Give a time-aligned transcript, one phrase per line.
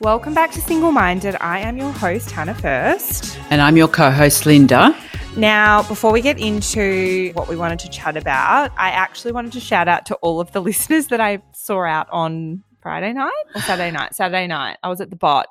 [0.00, 1.34] Welcome back to Single Minded.
[1.40, 3.38] I am your host, Hannah First.
[3.48, 4.94] And I'm your co host, Linda.
[5.36, 9.60] Now, before we get into what we wanted to chat about, I actually wanted to
[9.60, 13.62] shout out to all of the listeners that I saw out on Friday night or
[13.62, 14.14] Saturday night.
[14.14, 15.46] Saturday night, I was at the bot,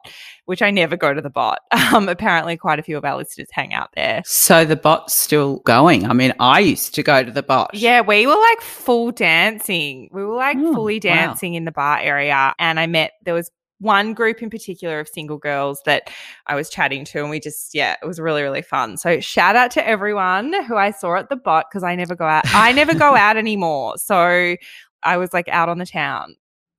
[0.46, 1.60] which I never go to the bot.
[1.94, 4.22] Um, apparently, quite a few of our listeners hang out there.
[4.26, 6.06] So the bot's still going.
[6.10, 7.72] I mean, I used to go to the bot.
[7.74, 10.10] Yeah, we were like full dancing.
[10.12, 11.00] We were like Oh, fully wow.
[11.02, 12.56] dancing in the bar area.
[12.58, 16.10] And I met, there was one group in particular of single girls that
[16.48, 18.98] I was chatting to, and we just, yeah, it was really, really fun.
[18.98, 22.26] So shout out to everyone who I saw at the bot because I never go
[22.26, 22.46] out.
[22.56, 23.98] I never go out anymore.
[23.98, 24.56] So
[25.04, 26.36] I was like out on the town.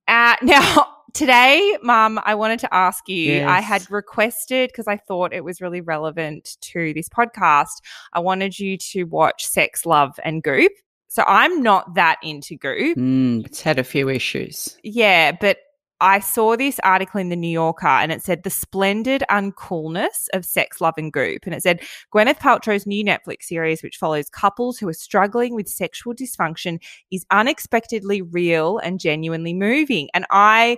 [0.07, 3.43] Uh, now, today, Mum, I wanted to ask you.
[3.43, 7.81] I had requested because I thought it was really relevant to this podcast.
[8.13, 10.71] I wanted you to watch Sex, Love, and Goop.
[11.07, 12.97] So I'm not that into Goop.
[12.97, 14.77] Mm, it's had a few issues.
[14.83, 15.59] Yeah, but
[16.01, 20.45] I saw this article in the New Yorker and it said the splendid uncoolness of
[20.45, 21.45] sex, love, and goop.
[21.45, 21.81] And it said
[22.13, 26.79] Gwyneth Paltrow's new Netflix series, which follows couples who are struggling with sexual dysfunction,
[27.11, 30.09] is unexpectedly real and genuinely moving.
[30.13, 30.77] And I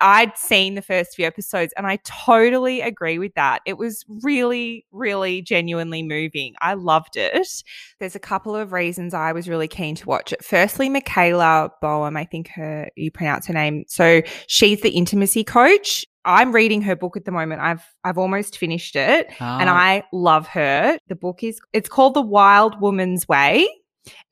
[0.00, 3.60] I'd seen the first few episodes and I totally agree with that.
[3.64, 6.54] It was really, really genuinely moving.
[6.60, 7.48] I loved it.
[7.98, 10.44] There's a couple of reasons I was really keen to watch it.
[10.44, 13.84] Firstly, Michaela Boehm, I think her you pronounce her name.
[13.88, 16.04] So she's the intimacy coach.
[16.24, 17.62] I'm reading her book at the moment.
[17.62, 20.98] I've I've almost finished it and Ah, I love her.
[21.08, 23.68] The book is it's called The Wild Woman's Way.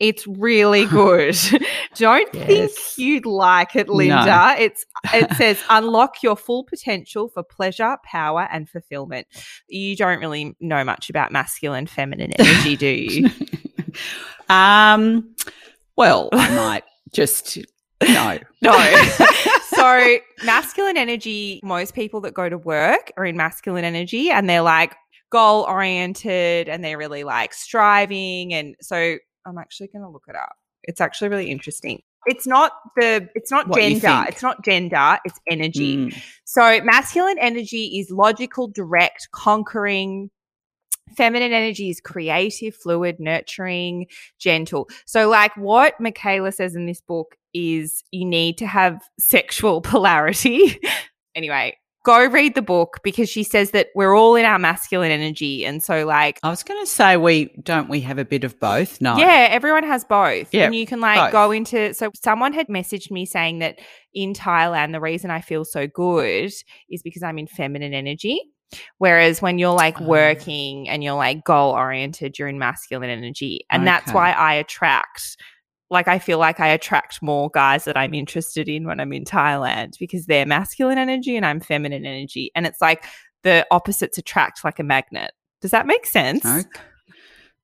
[0.01, 1.37] It's really good.
[1.95, 4.55] Don't think you'd like it, Linda.
[4.59, 9.27] It's it says unlock your full potential for pleasure, power, and fulfillment.
[9.69, 13.31] You don't really know much about masculine, feminine energy, do you?
[14.49, 15.35] um,
[15.97, 17.59] well, I might just
[18.03, 18.39] no.
[18.63, 19.09] No.
[19.69, 24.63] so, masculine energy, most people that go to work are in masculine energy and they're
[24.63, 24.95] like
[25.31, 28.53] goal oriented and they're really like striving.
[28.55, 30.57] And so, I'm actually going to look it up.
[30.83, 32.03] It's actually really interesting.
[32.27, 34.25] It's not the, it's not What gender.
[34.29, 35.19] It's not gender.
[35.25, 35.97] It's energy.
[35.97, 40.31] Mm, So, masculine energy is logical, direct, conquering.
[41.17, 44.07] Feminine energy is creative, fluid, nurturing,
[44.39, 44.89] gentle.
[45.05, 50.81] So, like what Michaela says in this book is you need to have sexual polarity.
[51.35, 55.67] anyway, go read the book because she says that we're all in our masculine energy.
[55.67, 58.59] And so, like, I was going to say we don't we have a bit of
[58.61, 59.01] both?
[59.01, 59.17] No.
[59.17, 60.53] yeah, everyone has both.
[60.53, 61.33] Yeah, and you can like both.
[61.33, 61.93] go into.
[61.95, 63.81] So someone had messaged me saying that
[64.13, 66.53] in Thailand, the reason I feel so good
[66.91, 68.41] is because I'm in feminine energy.
[68.99, 70.05] Whereas when you're like Ah.
[70.05, 73.65] working and you're like goal oriented, you're in masculine energy.
[73.71, 75.37] And that's why I attract,
[75.91, 79.25] like, I feel like I attract more guys that I'm interested in when I'm in
[79.25, 82.51] Thailand because they're masculine energy and I'm feminine energy.
[82.55, 83.05] And it's like
[83.43, 85.33] the opposites attract like a magnet.
[85.61, 86.45] Does that make sense?
[86.45, 86.69] Okay.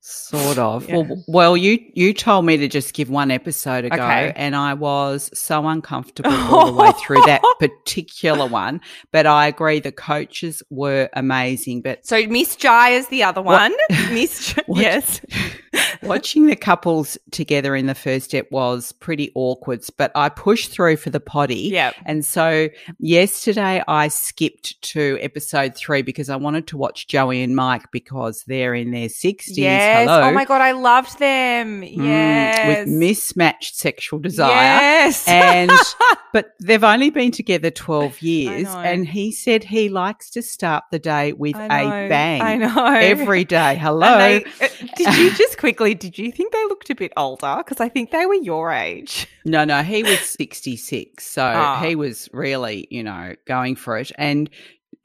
[0.03, 0.89] Sort of.
[0.89, 0.97] Yeah.
[0.97, 4.33] Well, well, you you told me to just give one episode a go, Okay.
[4.35, 8.81] and I was so uncomfortable all the way through that particular one.
[9.13, 11.83] But I agree, the coaches were amazing.
[11.83, 13.75] But So Miss Jai is the other What- one.
[14.15, 15.21] Miss Jai, What- yes.
[16.03, 19.85] watching the couples together in the first step was pretty awkward.
[19.99, 21.69] But I pushed through for the potty.
[21.73, 21.93] Yeah.
[22.07, 22.69] And so
[22.99, 28.45] yesterday I skipped to episode three because I wanted to watch Joey and Mike because
[28.47, 29.59] they're in their sixties.
[29.91, 30.09] Yes.
[30.09, 30.23] Hello.
[30.29, 31.83] Oh my god, I loved them.
[31.83, 32.67] Mm, Yes.
[32.87, 34.51] with mismatched sexual desire.
[34.51, 35.27] Yes.
[35.29, 35.71] And
[36.33, 40.99] but they've only been together 12 years and he said he likes to start the
[40.99, 42.87] day with a bang I know.
[42.87, 43.77] every day.
[43.81, 44.19] Hello.
[44.19, 45.95] They- uh, did you just quickly?
[45.95, 47.57] Did you think they looked a bit older?
[47.59, 49.27] Because I think they were your age.
[49.45, 51.27] no, no, he was 66.
[51.27, 51.81] So Ah.
[51.83, 54.49] he was really, you know, going for it and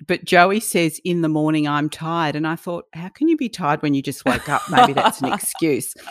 [0.07, 3.49] but Joey says in the morning I'm tired and I thought how can you be
[3.49, 4.61] tired when you just woke up?
[4.69, 5.93] Maybe that's an excuse.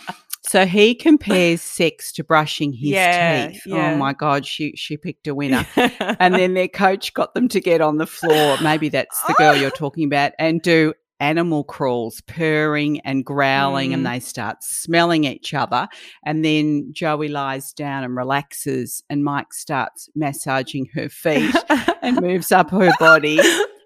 [0.46, 3.62] So he compares sex to brushing his Yeah, teeth.
[3.64, 3.92] yeah.
[3.92, 5.66] Oh my god, she she picked a winner.
[6.20, 8.58] and then their coach got them to get on the floor.
[8.62, 13.94] Maybe that's the girl you're talking about, and do animal crawls, purring and growling, Mm.
[13.94, 15.88] and they start smelling each other.
[16.26, 21.54] And then Joey lies down and relaxes, and Mike starts massaging her feet
[22.02, 23.40] and moves up her body.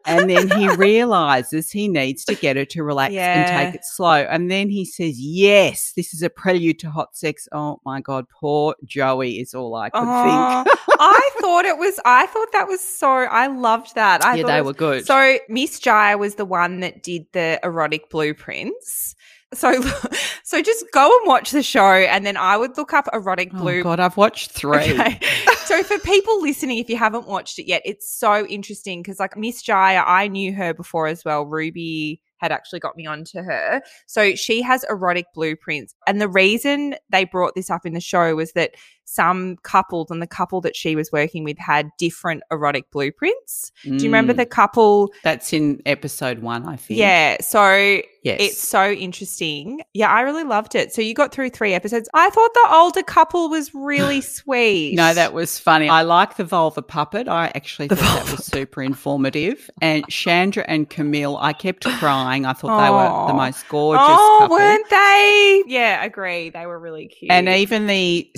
[0.09, 4.15] And then he realizes he needs to get her to relax and take it slow.
[4.15, 7.49] And then he says, Yes, this is a prelude to hot sex.
[7.53, 10.09] Oh my God, poor Joey is all I could think.
[10.09, 10.65] Oh,
[10.99, 12.01] I thought it was.
[12.05, 13.09] I thought that was so.
[13.09, 14.25] I loved that.
[14.25, 15.07] I yeah, they was- were good.
[15.07, 19.15] So Miss Jaiya was the one that did the erotic blueprints.
[19.55, 19.81] So,
[20.45, 23.59] so just go and watch the show, and then I would look up erotic oh,
[23.59, 23.81] blue.
[23.81, 24.77] Oh God, I've watched three.
[24.77, 25.19] Okay.
[25.65, 29.37] so for people listening, if you haven't watched it yet, it's so interesting because like
[29.37, 31.47] Miss Jaiya, I knew her before as well.
[31.47, 33.83] Ruby had actually got me onto her.
[34.07, 35.95] So she has erotic blueprints.
[36.07, 38.75] And the reason they brought this up in the show was that
[39.11, 43.73] some couples and the couple that she was working with had different erotic blueprints.
[43.83, 44.37] Do you remember Mm.
[44.37, 45.11] the couple?
[45.25, 47.01] That's in episode one, I think.
[47.01, 47.39] Yeah.
[47.41, 48.41] So Yes.
[48.41, 49.81] it's so interesting.
[49.95, 50.93] Yeah, I really loved it.
[50.93, 52.09] So you got through three episodes.
[52.13, 54.95] I thought the older couple was really sweet.
[54.97, 55.89] No, that was funny.
[55.89, 57.29] I like the vulva puppet.
[57.29, 59.71] I actually The thought that was super informative.
[59.81, 62.45] And Chandra and Camille, I kept crying.
[62.45, 64.57] I thought they were the most gorgeous oh, couple.
[64.57, 65.63] weren't they?
[65.67, 66.51] Yeah, agree.
[66.51, 67.31] They were really cute.
[67.31, 68.29] And even the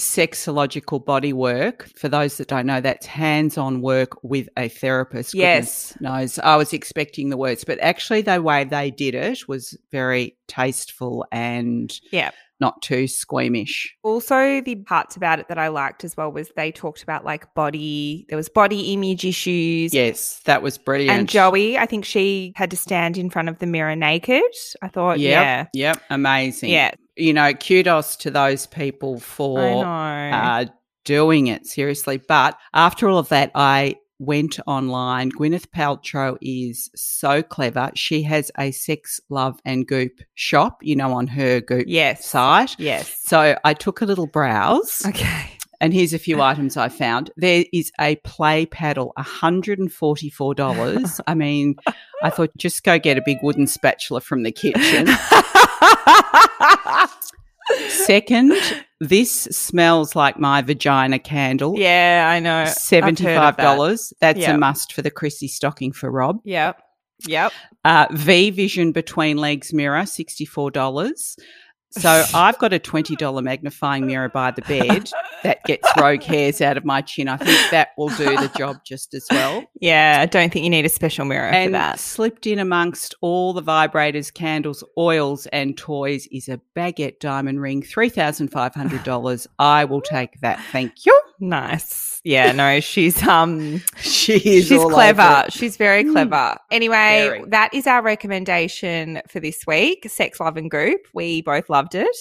[0.69, 5.35] sexological body work, for those that don't know, that's hands on work with a therapist.
[5.35, 5.97] Yes.
[6.01, 6.39] Knows.
[6.39, 11.25] I was expecting the words, but actually, the way they did it was very tasteful
[11.33, 12.31] and Yeah.
[12.61, 13.97] not too squeamish.
[14.03, 17.55] also the parts about it that I liked as well was they talked about like
[17.55, 18.27] body.
[18.29, 19.95] There was body image issues.
[19.95, 21.19] Yes, that was brilliant.
[21.19, 24.43] And Joey, I think she had to stand in front of the mirror naked.
[24.83, 26.03] I thought, Yep, yeah, Yep.
[26.11, 26.71] Amazing.
[26.71, 26.91] yeah,
[27.21, 30.65] You know, kudos to those people for uh,
[31.05, 32.17] doing it seriously.
[32.17, 35.31] But after all of that, I went online.
[35.33, 37.91] Gwyneth Paltrow is so clever.
[37.95, 42.77] She has a sex, love, and goop shop, you know, on her goop yes, site.
[42.79, 43.15] yes.
[43.25, 45.53] So I took a little browse, Okay.
[45.81, 47.31] and here's a few items I found.
[47.39, 51.21] There is a play paddle, $144.
[51.27, 51.77] I mean,
[52.23, 55.07] I thought just go get a big wooden spatula from the kitchen.
[57.89, 58.53] Second,
[59.01, 61.79] this smells like my vagina candle.
[61.79, 62.53] yeah, I know.
[62.55, 63.63] I've heard of Seventy-five that.
[63.63, 64.13] dollars.
[64.21, 64.55] That's Yep.
[64.55, 66.41] a must for the Chrissy stocking for Rob.
[66.45, 66.81] Yep.
[67.27, 67.53] Yep.
[67.85, 71.37] Uh, v Vision Between Legs mirror, sixty-four dollars.
[71.93, 75.11] So I've got a twenty dollar magnifying mirror by the bed
[75.43, 77.27] that gets rogue hairs out of my chin.
[77.29, 79.65] I think that will do the job just as well.
[79.81, 81.99] Yeah, I don't think you need a special mirror for And that.
[81.99, 87.83] slipped in amongst all the vibrators, candles, oils, and toys is a baguette diamond ring,
[87.83, 89.47] three thousand five hundred dollars.
[89.59, 90.61] I will take that.
[90.71, 91.21] Thank you.
[91.41, 92.10] Nice.
[92.25, 94.67] Yeah, no, she's um She is.
[94.69, 95.47] she's clever.
[95.51, 96.57] She's very clever.
[96.71, 97.45] Anyway, Very.
[97.49, 101.01] that is our recommendation for this week, Sex Love and Goop.
[101.15, 102.17] We both loved it.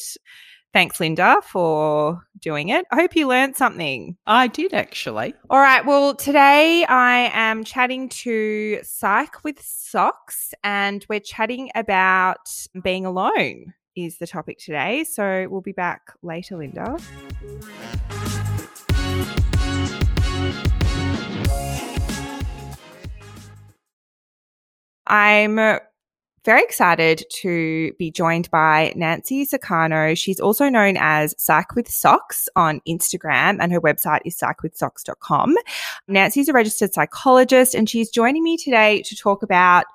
[0.72, 2.86] Thanks, Linda, for doing it.
[2.92, 4.16] I hope you learned something.
[4.28, 5.34] I did actually.
[5.50, 5.84] All right.
[5.84, 12.52] Well, today I am chatting to Psych with Socks, and we're chatting about
[12.84, 15.06] being alone, is the topic today.
[15.06, 16.98] So we'll be back later, Linda.
[25.10, 25.80] I'm
[26.46, 30.18] very excited to be joined by Nancy Sokarno.
[30.18, 35.56] She's also known as Psych with Socks on Instagram, and her website is psychwithsocks.com.
[36.08, 39.86] Nancy's a registered psychologist, and she's joining me today to talk about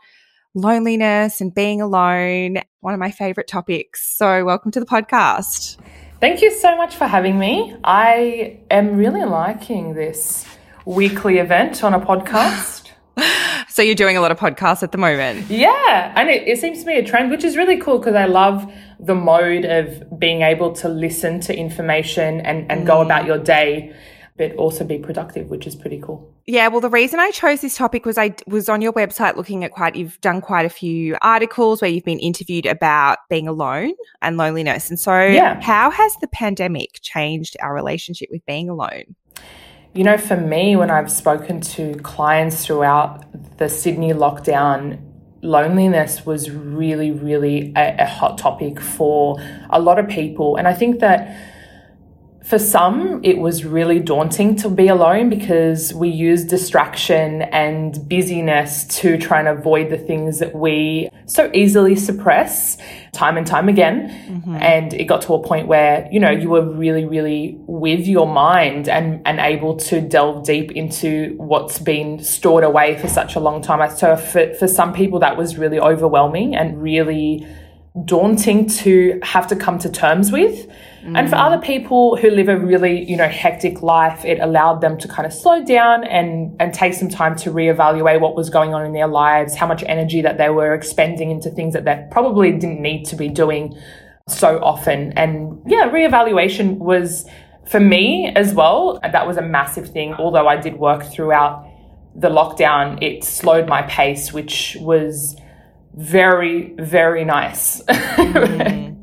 [0.55, 4.17] loneliness and being alone, one of my favorite topics.
[4.17, 5.79] So, welcome to the podcast.
[6.21, 7.75] Thank you so much for having me.
[7.85, 10.47] I am really liking this
[10.85, 12.91] weekly event on a podcast.
[13.75, 15.51] So, you're doing a lot of podcasts at the moment.
[15.51, 18.27] Yeah, and it, it seems to be a trend, which is really cool because I
[18.27, 23.27] love the mode of being able to listen to information and, and go about mm.
[23.27, 23.93] your day,
[24.37, 26.33] but also be productive, which is pretty cool.
[26.47, 29.65] Yeah, well, the reason I chose this topic was I was on your website looking
[29.65, 33.95] at quite, you've done quite a few articles where you've been interviewed about being alone
[34.23, 34.89] and loneliness.
[34.89, 35.61] And so, Yeah.
[35.61, 39.17] how has the pandemic changed our relationship with being alone?
[39.95, 43.25] You know, for me, when I've spoken to clients throughout
[43.59, 44.99] the Sydney lockdown,
[45.41, 50.57] loneliness was really, really a, a hot topic for a lot of people.
[50.57, 51.54] And I think that
[52.45, 58.85] for some, it was really daunting to be alone because we use distraction and busyness
[58.85, 62.77] to try and avoid the things that we so easily suppress
[63.13, 64.11] time and time again.
[64.29, 64.57] Mm-hmm.
[64.57, 68.27] And it got to a point where, you know, you were really, really with your
[68.27, 73.41] mind and, and able to delve deep into what's been stored away for such a
[73.41, 73.89] long time.
[73.97, 77.47] So for, for some people, that was really overwhelming and really
[78.05, 80.71] daunting to have to come to terms with.
[81.15, 84.97] And for other people who live a really, you know, hectic life, it allowed them
[84.99, 88.73] to kind of slow down and and take some time to reevaluate what was going
[88.73, 92.07] on in their lives, how much energy that they were expending into things that they
[92.11, 93.79] probably didn't need to be doing
[94.29, 95.13] so often.
[95.13, 97.27] And yeah, reevaluation was
[97.69, 98.99] for me as well.
[99.03, 100.15] That was a massive thing.
[100.15, 101.67] Although I did work throughout
[102.15, 105.37] the lockdown, it slowed my pace, which was
[105.95, 107.83] very, very nice.
[108.15, 108.94] Mm-hmm.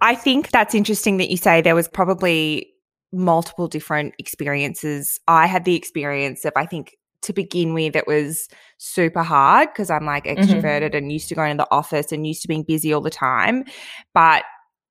[0.00, 2.68] I think that's interesting that you say there was probably
[3.12, 5.18] multiple different experiences.
[5.28, 9.90] I had the experience of, I think, to begin with, it was super hard because
[9.90, 10.40] I'm like Mm-hmm.
[10.40, 13.10] extroverted and used to going to the office and used to being busy all the
[13.10, 13.64] time.
[14.14, 14.44] But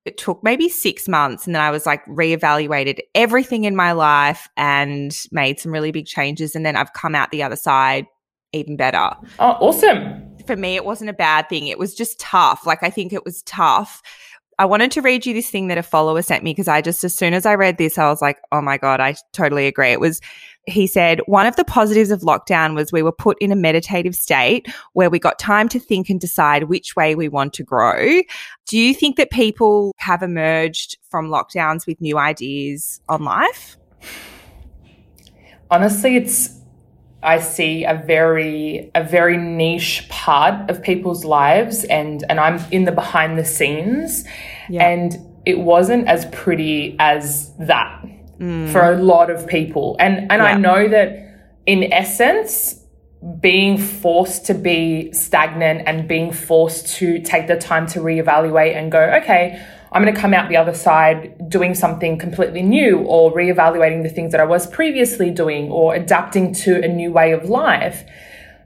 [0.05, 4.47] it took maybe six months and then I was like reevaluated everything in my life
[4.57, 6.55] and made some really big changes.
[6.55, 8.05] And then I've come out the other side
[8.53, 9.11] even better.
[9.39, 10.37] Oh, awesome.
[10.45, 11.67] For me, it wasn't a bad thing.
[11.67, 12.65] It was just tough.
[12.65, 14.01] Like, I think it was tough.
[14.59, 17.05] I wanted to read you this thing that a follower sent me because I just,
[17.05, 19.93] as soon as I read this, I was like, oh my God, I totally agree.
[19.93, 20.19] It was,
[20.65, 24.15] he said, one of the positives of lockdown was we were put in a meditative
[24.15, 28.21] state where we got time to think and decide which way we want to grow.
[28.67, 33.77] Do you think that people have emerged from lockdowns with new ideas on life?
[35.71, 36.58] Honestly, it's
[37.21, 42.85] I see a very a very niche part of people's lives and and I'm in
[42.85, 44.25] the behind the scenes
[44.69, 44.87] Yeah.
[44.87, 48.05] and it wasn't as pretty as that
[48.39, 48.71] mm.
[48.71, 49.95] for a lot of people.
[49.99, 51.09] And and I know that
[51.65, 52.79] in essence
[53.41, 58.89] being forced to be stagnant and being forced to take the time to reevaluate and
[58.91, 63.33] go, okay, I'm going to come out the other side doing something completely new or
[63.33, 67.49] reevaluating the things that I was previously doing or adapting to a new way of
[67.49, 68.03] life.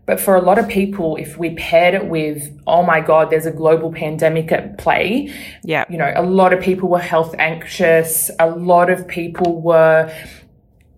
[0.06, 3.46] But for a lot of people, if we paired it with, oh my God, there's
[3.46, 5.86] a global pandemic at play, Yeah.
[5.90, 8.30] you know, a lot of people were health anxious.
[8.38, 10.14] A lot of people were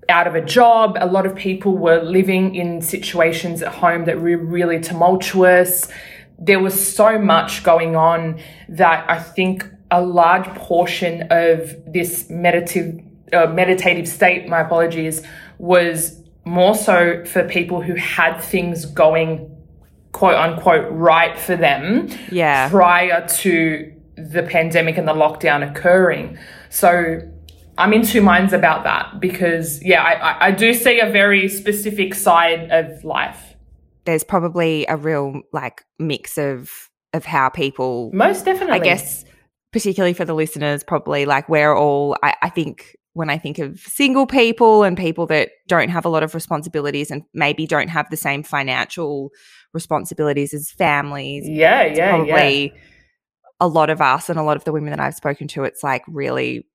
[0.10, 0.98] out of a job.
[1.00, 5.88] A lot of people were living in situations at home that were really tumultuous.
[6.40, 8.40] There was so much going on
[8.70, 15.22] that I think a large portion of this meditative, uh, meditative state, my apologies,
[15.58, 19.50] was more so for people who had things going
[20.12, 22.70] quote unquote right for them Yeah.
[22.70, 26.38] prior to the pandemic and the lockdown occurring.
[26.70, 27.20] So
[27.78, 31.48] I'm in two minds about that because, yeah, I, I, I do see a very
[31.50, 33.56] specific side of life.
[34.06, 36.70] There's probably a real like mix of
[37.14, 38.76] of how people Most definitely.
[38.76, 39.26] I guess,
[39.76, 43.78] particularly for the listeners, probably like we're all, I, I think when I think of
[43.78, 48.10] single people and people that don't have a lot of responsibilities and maybe don't have
[48.10, 49.32] the same financial
[49.74, 52.34] responsibilities as families, Yeah, yeah, yeah.
[53.60, 55.84] a lot of us and a lot of the women that I've spoken to, it's
[55.84, 56.66] like really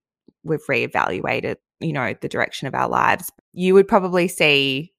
[0.44, 3.32] we've reevaluated, you know, the direction of our lives.
[3.54, 4.92] You would probably see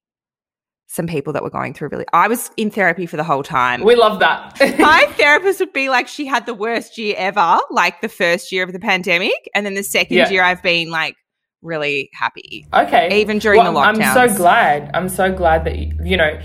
[0.92, 3.82] some people that were going through really I was in therapy for the whole time.
[3.82, 4.58] We love that.
[4.80, 8.64] My therapist would be like, she had the worst year ever, like the first year
[8.64, 9.50] of the pandemic.
[9.56, 10.30] And then the second Yeah.
[10.30, 11.16] year, I've been like
[11.62, 12.68] really happy.
[12.74, 13.22] Okay.
[13.22, 14.02] Even during the lockdown.
[14.02, 14.92] I'm so glad.
[14.94, 16.38] I'm so glad that, you know,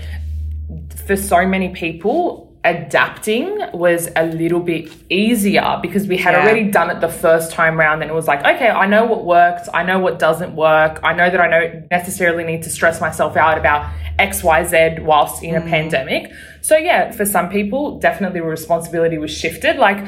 [1.05, 6.41] for so many people, adapting was a little bit easier because we had Yeah.
[6.43, 9.25] already done it the first time round and it was like, okay, I know what
[9.25, 9.69] works.
[9.73, 10.99] I know what doesn't work.
[11.03, 13.85] I know that I don't necessarily need to stress myself out about
[14.19, 15.69] XYZ whilst in a Mm.
[15.69, 16.31] pandemic.
[16.61, 19.77] So, yeah, for some people, definitely responsibility was shifted.
[19.77, 19.99] Like,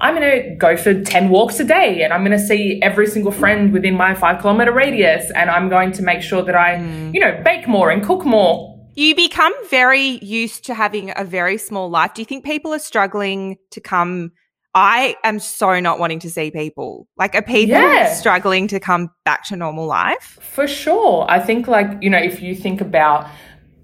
[0.00, 3.06] I'm going to go for 10 walks a day and I'm going to see every
[3.06, 5.30] single friend within my five kilometer radius.
[5.30, 7.14] And I'm going to make sure that I, Mm.
[7.14, 8.75] you know, bake more and cook more.
[8.98, 12.14] You become very used to having a very small life.
[12.14, 14.32] Do you think people are struggling to come?
[14.74, 17.06] I am so not wanting to see people.
[17.18, 18.14] Like, are people Yeah.
[18.14, 20.38] struggling to come back to normal life?
[20.40, 21.26] For sure.
[21.28, 23.26] I think, like, you know, if you think about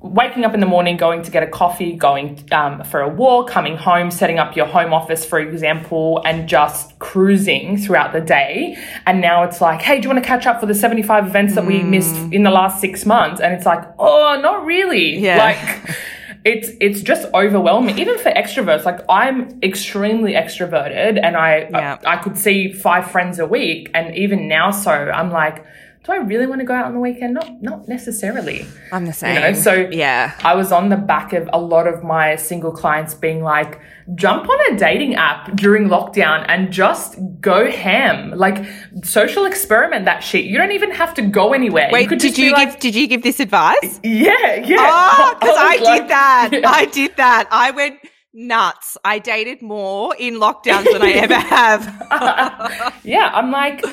[0.03, 3.49] waking up in the morning, going to get a coffee, going um, for a walk,
[3.49, 8.77] coming home, setting up your home office, for example, and just cruising throughout the day.
[9.07, 11.55] And now it's like, hey, do you want to catch up for the 75 events
[11.55, 13.41] that we missed in the last six months?
[13.41, 15.19] And it's like, oh, not really.
[15.19, 15.39] Yeah.
[15.39, 15.97] Like,
[16.45, 21.99] it's it's just overwhelming even for extroverts like i'm extremely extroverted and i Yeah.
[22.05, 25.65] I, I could see five friends a week and even now so i'm like
[26.05, 29.13] do i really want to go out on the weekend not not necessarily I'm the
[29.13, 29.35] same.
[29.41, 30.35] know, so- yeah.
[30.45, 33.81] i was on the back of a lot of my single clients being like
[34.17, 38.65] jump on a dating app during lockdown and just go ham like
[39.05, 42.53] social experiment that shit you don't even have to go anywhere Wait, could did you
[42.53, 44.01] like, give did you give this advice?
[44.03, 46.49] yeah yeah Oh, because I, was did like- that.
[46.53, 46.69] Yeah.
[46.71, 47.49] I did that.
[47.51, 47.99] I went
[48.35, 48.97] nuts.
[49.05, 53.01] I dated more in lockdowns than I ever have.
[53.05, 53.85] yeah, I'm like,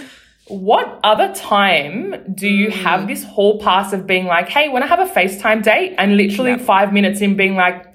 [0.49, 2.79] what other time do you Hmm.
[2.85, 6.17] have this whole pass of being like, hey, when I have a FaceTime date, and
[6.17, 7.85] literally five minutes in being like,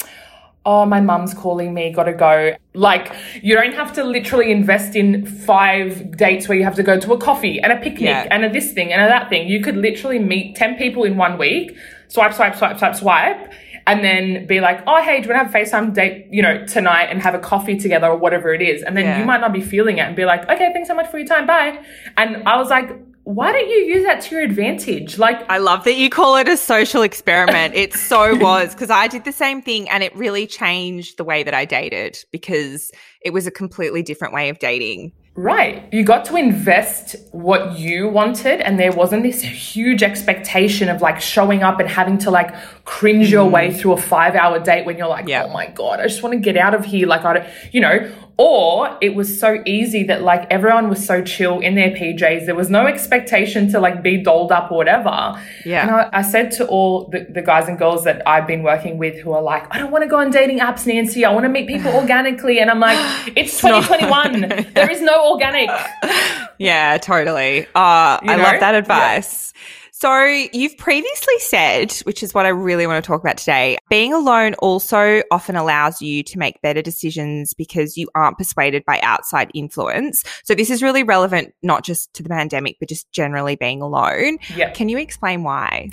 [0.67, 2.53] oh, my mum's calling me, gotta go.
[2.73, 6.99] Like, you don't have to literally invest in five dates where you have to go
[6.99, 8.29] to a coffee and a picnic Yeah.
[8.31, 9.47] and a this thing and a that thing.
[9.47, 11.77] You could literally meet 10 people in one week,
[12.09, 13.53] swipe, swipe, swipe, swipe, swipe.
[13.87, 16.43] And then be like, oh, hey, do you want to have a FaceTime date, you
[16.43, 18.83] know, tonight and have a coffee together or whatever it is?
[18.83, 19.19] And then Yeah.
[19.19, 21.27] you might not be feeling it and be like, okay, thanks so much for your
[21.27, 21.47] time.
[21.47, 21.79] Bye.
[22.17, 22.91] And I was like,
[23.25, 25.17] why don't you use that to your advantage?
[25.19, 27.75] Like, I love that you call it a social experiment.
[27.75, 31.43] It so was because I did the same thing and it really changed the way
[31.43, 32.91] that I dated because
[33.23, 35.13] it was a completely different way of dating.
[35.37, 35.93] Right.
[35.93, 41.21] You got to invest what you wanted, and there wasn't this huge expectation of like
[41.21, 44.99] showing up and having to like cringe your way through a five hour date when
[44.99, 45.45] you're like, Yeah.
[45.45, 47.07] oh my God, I just want to get out of here.
[47.07, 51.23] Like, I don't, you know, or it was so easy that like everyone was so
[51.23, 52.47] chill in their PJs.
[52.47, 55.41] There was no expectation to like be dolled up or whatever.
[55.65, 55.83] Yeah.
[55.83, 58.99] And I, I said to all the, the guys and girls that I've been working
[58.99, 61.25] with who are like, I don't want to go on dating apps, Nancy.
[61.25, 62.59] I want to meet people organically.
[62.59, 62.99] And I'm like,
[63.37, 64.73] it's 2021.
[64.75, 65.71] there is no organic.
[66.57, 67.67] Yeah, totally.
[67.75, 68.43] Uh, You I know?
[68.45, 69.53] love that advice.
[69.97, 74.13] So, you've previously said, which is what I really want to talk about today, being
[74.13, 79.53] alone also often allows you to make better decisions because you aren't persuaded by outside
[79.55, 80.25] influence.
[80.43, 84.39] So, this is really relevant not just to the pandemic, but just generally being alone.
[84.57, 84.73] Yeah.
[84.73, 85.91] Can you explain why?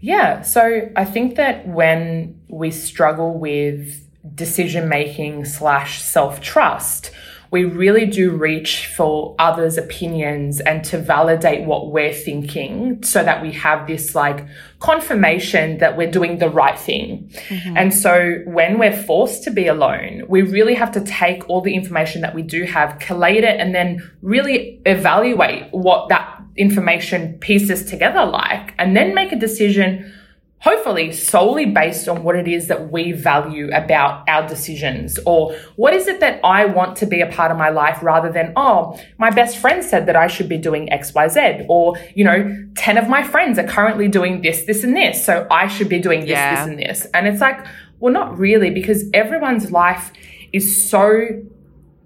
[0.00, 0.40] Yeah.
[0.40, 4.02] So I think that when we struggle with
[4.34, 7.10] decision making slash self trust,
[7.50, 13.42] we really do reach for others' opinions and to validate what we're thinking so that
[13.42, 14.46] we have this like
[14.80, 17.30] confirmation that we're doing the right thing.
[17.48, 17.76] Mm-hmm.
[17.76, 21.74] And so when we're forced to be alone, we really have to take all the
[21.74, 27.84] information that we do have, collate it, and then really evaluate what that information pieces
[27.84, 30.12] together like, and then make a decision
[30.60, 35.92] hopefully solely based on what it is that we value about our decisions or what
[35.92, 38.98] is it that I want to be a part of my life rather than, oh,
[39.18, 43.08] my best friend said that I should be doing XYZ or, you know, 10 of
[43.08, 45.24] my friends are currently doing this, this and this.
[45.24, 46.56] So I should be doing this, Yeah.
[46.56, 47.06] this and this.
[47.12, 47.64] And it's like,
[48.00, 50.10] well, not really because everyone's life
[50.52, 51.28] is so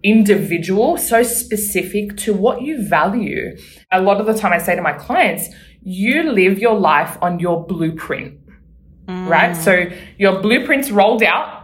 [0.03, 3.57] individual, so specific to what you value.
[3.93, 5.49] A lot of the time I say to my clients,
[5.83, 8.39] you live your life on your blueprint,
[9.07, 9.55] right?
[9.55, 9.87] So
[10.19, 11.59] your blueprint's rolled out.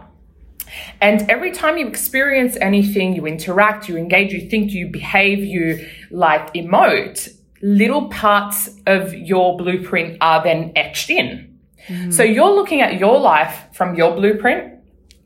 [0.99, 5.87] And every time you experience anything, you interact, you engage, you think, you behave, you
[6.11, 11.59] like emote, little parts of your blueprint are then etched in.
[11.87, 12.11] Mm-hmm.
[12.11, 14.73] So you're looking at your life from your blueprint.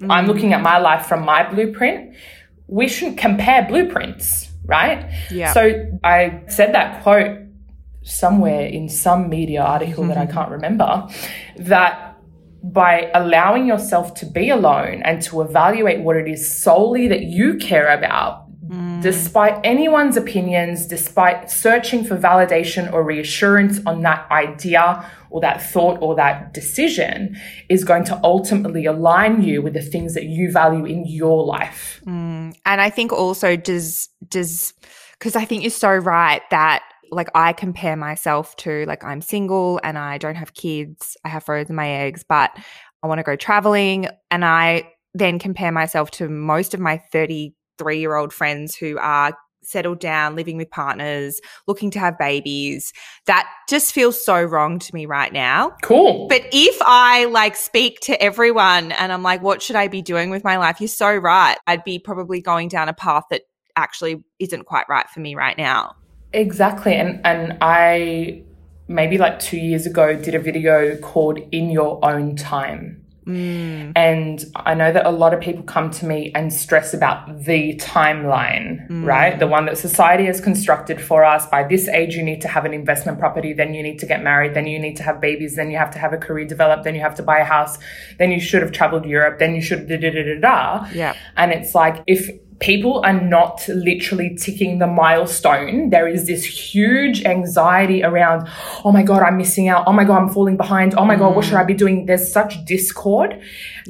[0.02, 0.28] I'm mm-hmm.
[0.28, 2.16] looking at my life from my blueprint.
[2.68, 5.12] We shouldn't compare blueprints, right?
[5.30, 5.54] Yeah.
[5.54, 7.40] So I said that quote
[8.04, 10.34] somewhere in some media article that I mm-hmm.
[10.34, 11.08] can't remember
[11.58, 12.12] that
[12.64, 17.58] by allowing yourself to be alone and to evaluate what it is solely that you
[17.58, 19.02] care about, mm.
[19.02, 25.98] despite anyone's opinions, despite searching for validation or reassurance on that idea or that thought
[26.02, 27.36] or that decision,
[27.68, 32.00] is going to ultimately align you with the things that you value in your life.
[32.06, 32.56] Mm.
[32.66, 34.74] And I think also does does
[35.14, 39.80] because I think you're so right that like I compare myself to like I'm single
[39.84, 42.52] and I don't have kids, I have frozen my eggs, but
[43.04, 48.00] I want to go traveling and I then compare myself to most of my 33
[48.00, 52.94] year old friends who are settled down, living with partners, looking to have babies.
[53.28, 55.72] That just feels so wrong to me right now.
[55.84, 56.28] Cool.
[56.28, 60.30] But if I like speak to everyone and I'm like, what should I be doing
[60.30, 60.80] with my life?
[60.80, 61.58] You're so right.
[61.68, 63.44] I'd be probably going down a path that
[63.76, 65.96] actually isn't quite right for me right now.
[66.34, 66.96] Exactly.
[66.96, 68.44] And and I
[68.88, 72.98] maybe like 2 years ago did a video called In Your Own Time.
[73.28, 73.94] Mm.
[73.96, 77.76] And I know that a lot of people come to me and stress about the
[77.76, 79.06] timeline, mm.
[79.06, 79.38] right?
[79.38, 81.46] The one that society has constructed for us.
[81.46, 84.24] By this age, you need to have an investment property, then you need to get
[84.24, 86.84] married, then you need to have babies, then you have to have a career develop,
[86.84, 87.78] then you have to buy a house,
[88.18, 90.88] then you should have traveled Europe, then you should da da da da da.
[90.92, 91.14] Yeah.
[91.38, 92.30] And it's like if
[92.62, 98.48] people are not literally ticking the milestone, there is this huge anxiety around,
[98.86, 99.84] oh my God, I'm missing out.
[99.88, 100.94] Oh my God, I'm falling behind.
[100.96, 102.06] Oh my God, what should I be doing?
[102.06, 103.42] There's such discord.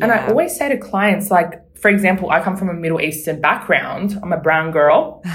[0.01, 3.41] And I always say to clients, like, for example, I come from a Middle Eastern
[3.41, 4.17] background.
[4.23, 5.21] I'm a brown girl.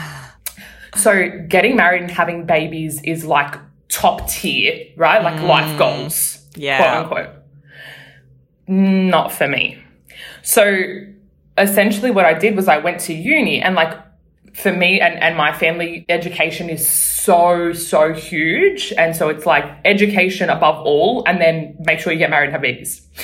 [0.96, 3.56] So getting married and having babies is like
[3.90, 5.22] top tier, right?
[5.22, 5.46] Like mm.
[5.46, 6.78] life goals, Yeah.
[6.78, 7.30] quote unquote.
[8.66, 9.76] Not for me.
[10.42, 10.86] So
[11.58, 13.96] essentially what I did was I went to uni and like
[14.56, 18.92] for me and, and my family, education is so, so huge.
[18.96, 22.52] And so it's like education above all, and then make sure you get married and
[22.52, 23.06] have babies.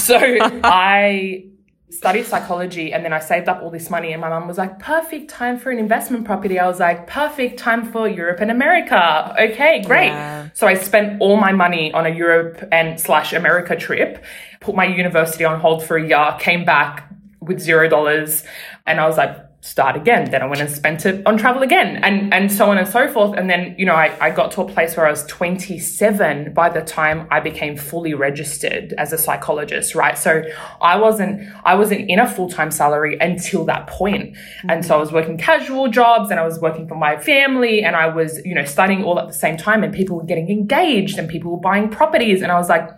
[0.00, 0.18] So
[0.64, 1.44] I
[1.90, 4.80] studied psychology and then I saved up all this money and my mum was like,
[4.80, 6.58] perfect time for an investment property.
[6.58, 9.34] I was like, perfect time for Europe and America.
[9.38, 10.08] Okay, great.
[10.08, 10.48] Yeah.
[10.54, 14.24] So I spent all my money on a Europe and slash America trip,
[14.60, 17.08] put my university on hold for a year, came back
[17.46, 18.44] with zero dollars
[18.86, 20.30] and I was like, start again.
[20.30, 23.08] Then I went and spent it on travel again and, and so on and so
[23.08, 23.36] forth.
[23.36, 26.68] And then, you know, I, I got to a place where I was 27 by
[26.68, 30.16] the time I became fully registered as a psychologist, right?
[30.16, 30.44] So
[30.80, 34.36] I wasn't, I wasn't in a full-time salary until that point.
[34.68, 37.96] And so I was working casual jobs and I was working for my family and
[37.96, 41.18] I was, you know, studying all at the same time and people were getting engaged
[41.18, 42.40] and people were buying properties.
[42.40, 42.88] And I was like,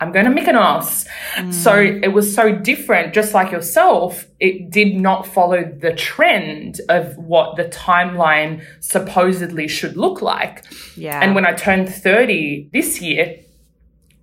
[0.00, 1.06] I'm going to Mykonos.
[1.52, 2.04] So mm.
[2.04, 4.26] it was so different, just like yourself.
[4.38, 10.64] It did not follow the trend of what the timeline supposedly should look like.
[10.96, 11.20] Yeah.
[11.20, 13.40] And when I turned 30 this year,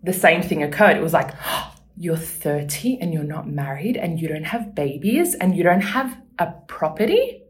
[0.02, 0.96] the same thing occurred.
[0.96, 1.34] It was like,
[1.98, 6.18] you're 30 and you're not married and you don't have babies and you don't have
[6.40, 7.42] a property?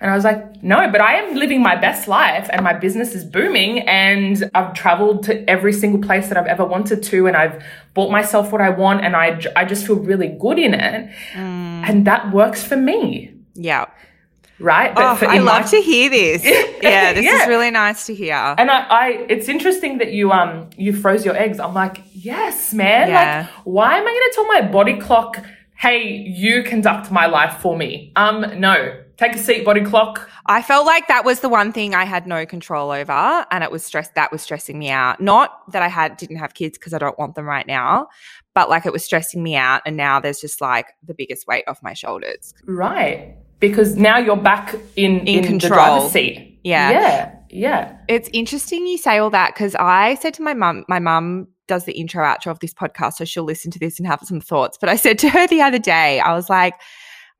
[0.00, 3.14] And I was like, no, but I am living my best life and my business
[3.14, 7.36] is booming and I've traveled to every single place that I've ever wanted to and
[7.36, 7.62] I've
[7.94, 11.10] bought myself what I want and I, I just feel really good in it.
[11.34, 13.86] And that works for me, yeah.
[14.58, 14.92] right?
[14.96, 16.44] Oh, for- I my- love to hear this.
[16.82, 17.42] yeah, this Yeah.
[17.42, 18.34] is really nice to hear.
[18.58, 21.58] And I, I, it's interesting that you, um, you froze your eggs.
[21.60, 23.08] I'm like, yes, man.
[23.08, 23.40] Yeah.
[23.40, 25.38] Like, why am I going to tell my body clock,
[25.84, 28.10] hey, you conduct my life for me?
[28.16, 29.00] Um, no.
[29.18, 30.28] Take a seat, body clock.
[30.46, 33.70] I felt like that was the one thing I had no control over, and it
[33.70, 35.20] was stress that was stressing me out.
[35.20, 38.08] Not that I had didn't have kids because I don't want them right now,
[38.54, 41.64] but like it was stressing me out, and now there's just like the biggest weight
[41.68, 42.54] off my shoulders.
[42.64, 43.36] Right.
[43.60, 45.74] Because now you're back in, In the control.
[45.74, 46.58] driver's seat.
[46.64, 46.90] Yeah.
[46.90, 47.34] Yeah.
[47.50, 47.96] Yeah.
[48.08, 51.84] It's interesting you say all that because I said to my mum, my mum does
[51.84, 54.78] the intro outro of this podcast, so she'll listen to this and have some thoughts.
[54.80, 56.74] But I said to her the other day, I was like,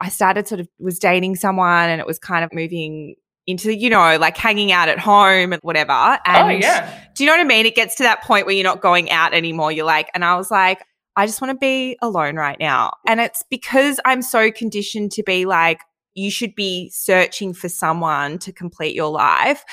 [0.00, 3.14] I started sort of was dating someone and it was kind of moving
[3.46, 5.92] into, you know, like hanging out at home and whatever.
[5.92, 7.04] Oh, and oh, yeah.
[7.14, 7.66] do you know what I mean?
[7.66, 9.70] It gets to that point where you're not going out anymore.
[9.70, 10.82] You're like, and I was like,
[11.16, 12.94] I just want to be alone right now.
[13.06, 15.80] And it's because I'm so conditioned to be like,
[16.14, 19.64] you should be searching for someone to complete your life.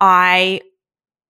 [0.00, 0.60] I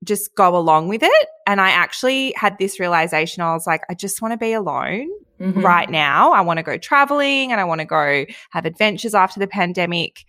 [0.05, 1.29] just go along with it.
[1.47, 3.43] And I actually had this realization.
[3.43, 5.09] I was like, I just want to be alone
[5.41, 5.63] Mhm.
[5.63, 6.33] right now.
[6.33, 10.25] I want to go traveling and I want to go have adventures after the pandemic.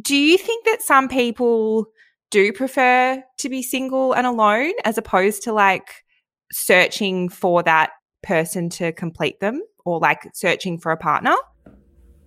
[0.00, 1.86] Do you think that some people
[2.30, 6.04] do prefer to be single and alone as opposed to like
[6.52, 7.90] searching for that
[8.22, 11.34] person to complete them or like searching for a partner?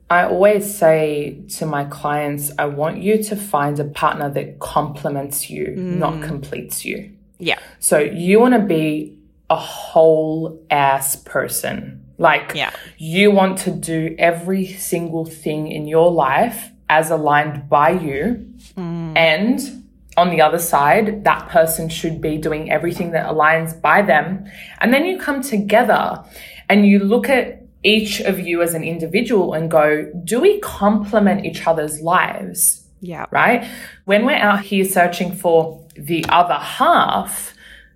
[0.10, 5.50] I always say to my clients, I want you to find a partner that complements
[5.50, 6.24] you, not mm.
[6.24, 7.12] completes you.
[7.40, 7.60] Yeah.
[7.80, 9.18] So you want to be
[9.50, 12.06] a whole ass person.
[12.18, 12.72] Like, Yeah.
[12.98, 18.46] you want to do every single thing in your life as aligned by you.
[18.78, 19.18] Mm.
[19.18, 19.84] And
[20.16, 24.46] on the other side, that person should be doing everything that aligns by them.
[24.80, 26.24] And then you come together
[26.70, 31.46] and you look at each of you as an individual and go, do we complement
[31.46, 32.84] each other's lives?
[33.02, 33.26] Yeah.
[33.32, 33.68] right?
[34.06, 37.54] When we're out here searching for the other half,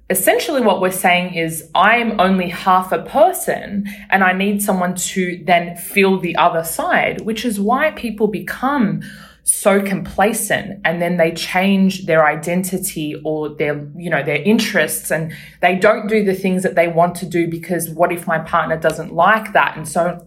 [0.09, 5.41] essentially what we're saying is, I'm only half a person and I need someone to
[5.45, 9.01] then fill the other side, which is why people become
[9.49, 15.33] so complacent and then they change their identity or their you know their interests and
[15.61, 18.75] they don't do the things that they want to do because what if my partner
[18.77, 20.21] doesn't like that and so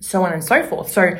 [0.00, 1.10] so on and so forth so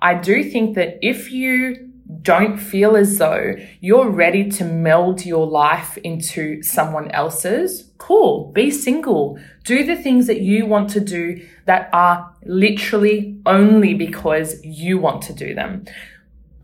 [0.00, 1.86] i do think that if you
[2.22, 8.70] don't feel as though you're ready to meld your life into someone else's, cool, be
[8.70, 9.38] single.
[9.64, 15.22] Do the things that you want to do that are literally only because you want
[15.22, 15.84] to do them.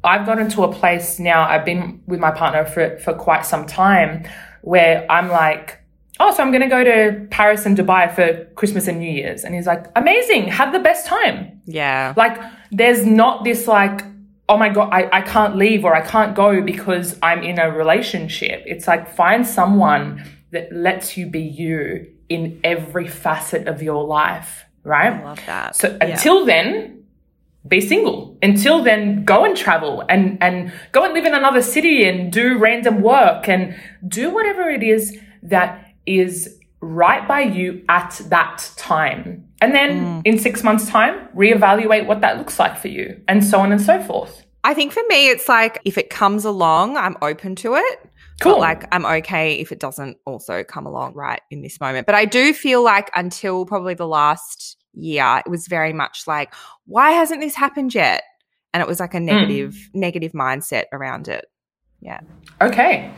[0.04, 3.66] I've gotten to a place now, I've been with my partner for, for quite some
[3.66, 4.28] time
[4.62, 5.78] where I'm like,
[6.20, 9.44] oh, so I'm going to go to Paris and Dubai for Christmas and New Year's.
[9.44, 11.60] And he's like, amazing, have the best time.
[11.66, 12.14] Yeah.
[12.16, 14.02] Like, there's not this like,
[14.48, 17.70] oh my God, I, I can't leave or I can't go because I'm in a
[17.70, 18.62] relationship.
[18.66, 24.64] It's like, find someone that lets you be you in every facet of your life,
[24.84, 25.12] right?
[25.12, 25.76] I love that.
[25.76, 26.06] So Yeah.
[26.06, 27.01] until then,
[27.68, 28.36] be single.
[28.42, 32.58] Until then, go and travel and, and go and live in another city and do
[32.58, 39.48] random work and do whatever it is that is right by you at that time.
[39.60, 40.22] And then mm.
[40.24, 43.80] in six months' time, reevaluate what that looks like for you and so on and
[43.80, 44.44] so forth.
[44.64, 47.98] I think for me, it's like if it comes along, I'm open to it.
[48.40, 48.54] Cool.
[48.54, 52.06] But like I'm okay if it doesn't also come along right in this moment.
[52.06, 56.54] But I do feel like until probably the last year, it was very much like,
[56.86, 58.22] why hasn't this happened yet?
[58.74, 59.88] And it was like a negative, mm.
[59.94, 61.46] negative mindset around it.
[62.02, 62.20] Yeah.
[62.60, 63.10] Okay.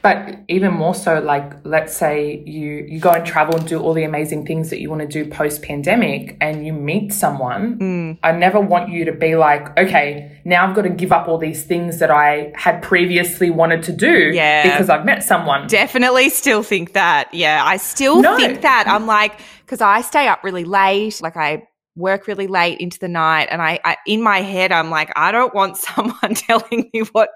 [0.00, 3.94] But even more so, like let's say you you go and travel and do all
[3.94, 7.78] the amazing things that you want to do post pandemic and you meet someone.
[7.78, 8.18] Mm.
[8.22, 11.38] I never want you to be like, okay, now I've got to give up all
[11.38, 14.62] these things that I had previously wanted to do Yeah.
[14.62, 15.66] because I've met someone.
[15.66, 17.32] Definitely still think that.
[17.34, 17.62] Yeah.
[17.64, 18.36] I still No.
[18.36, 18.84] think that.
[18.86, 21.20] I'm like, because I stay up really late.
[21.20, 24.88] Like I work really late into the night and I, I in my head I'm
[24.90, 27.30] like I don't want someone telling me what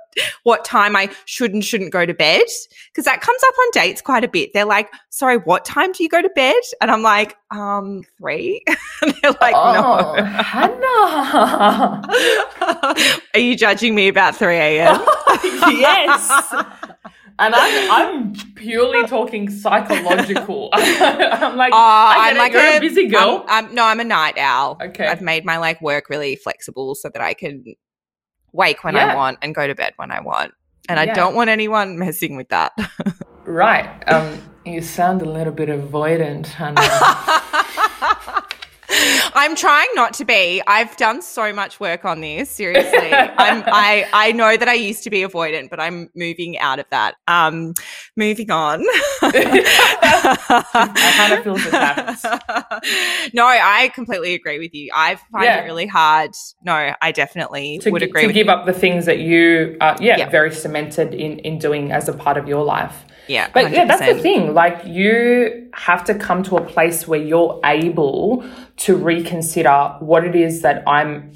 [0.44, 2.44] what time I should and shouldn't go to bed
[2.90, 4.52] because that comes up on dates quite a bit.
[4.54, 8.62] They're like, "Sorry, what time do you go to bed?" And I'm like, "Um, 3."
[9.02, 12.02] and they're like, oh, "No." Hannah.
[13.34, 15.00] Are you judging me about 3 a.m.?
[15.44, 16.54] yes.
[17.38, 20.70] And I'm, I'm purely talking psychological.
[20.72, 23.44] I'm like, Uh, I I'm like a, a busy girl.
[23.48, 24.78] I'm, I'm- no, I'm a night owl.
[24.82, 25.06] Okay.
[25.06, 27.64] I've made my like work really flexible so that I can
[28.52, 29.12] wake when Yeah.
[29.12, 30.52] I want and go to bed when I want.
[30.88, 32.72] And I don't want anyone messing with that.
[33.44, 33.88] right.
[34.08, 36.80] Um, you sound a little bit avoidant, Hannah.
[39.34, 40.62] I'm trying not to be.
[40.66, 42.50] I've done so much work on this.
[42.50, 46.78] Seriously, I'm, I I know that I used to be avoidant, but I'm moving out
[46.78, 47.16] of that.
[47.28, 47.74] Um,
[48.16, 48.84] moving on.
[49.22, 53.34] I kind of feel attacked.
[53.34, 54.90] no, I completely agree with you.
[54.94, 55.60] I find Yeah.
[55.62, 56.30] it really hard.
[56.64, 59.76] No, I definitely to, would gi- agree to with give up the things that you
[59.80, 60.28] are, yeah, Yeah.
[60.28, 63.04] very cemented in, in doing as a part of your life.
[63.28, 64.54] Yeah, But yeah, that's the thing.
[64.54, 68.44] Like you have to come to a place where you're able
[68.78, 71.32] to reconsider what it is that I'm